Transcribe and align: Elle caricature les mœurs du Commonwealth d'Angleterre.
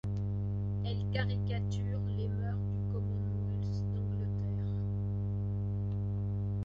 Elle 0.83 0.97
caricature 1.13 1.99
les 2.17 2.27
mœurs 2.27 2.55
du 2.57 2.91
Commonwealth 2.91 3.83
d'Angleterre. 3.93 4.67